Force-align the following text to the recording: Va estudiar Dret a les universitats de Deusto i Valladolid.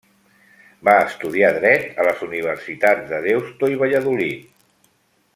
Va 0.87 0.93
estudiar 1.09 1.51
Dret 1.57 1.99
a 2.03 2.07
les 2.07 2.23
universitats 2.29 3.05
de 3.11 3.19
Deusto 3.27 3.69
i 3.75 3.81
Valladolid. 3.83 4.49